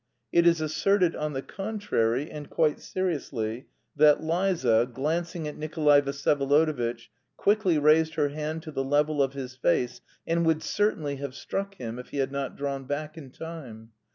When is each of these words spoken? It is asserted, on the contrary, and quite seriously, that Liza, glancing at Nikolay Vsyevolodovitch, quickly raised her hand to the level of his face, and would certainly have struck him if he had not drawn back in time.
It 0.31 0.47
is 0.47 0.61
asserted, 0.61 1.15
on 1.15 1.33
the 1.33 1.43
contrary, 1.43 2.31
and 2.31 2.49
quite 2.49 2.79
seriously, 2.79 3.67
that 3.95 4.19
Liza, 4.23 4.89
glancing 4.91 5.47
at 5.47 5.55
Nikolay 5.55 6.01
Vsyevolodovitch, 6.01 7.09
quickly 7.37 7.77
raised 7.77 8.15
her 8.15 8.29
hand 8.29 8.63
to 8.63 8.71
the 8.71 8.83
level 8.83 9.21
of 9.21 9.33
his 9.33 9.55
face, 9.55 10.01
and 10.25 10.43
would 10.43 10.63
certainly 10.63 11.17
have 11.17 11.35
struck 11.35 11.75
him 11.75 11.99
if 11.99 12.09
he 12.09 12.17
had 12.17 12.31
not 12.31 12.55
drawn 12.57 12.85
back 12.85 13.15
in 13.15 13.29
time. 13.29 13.91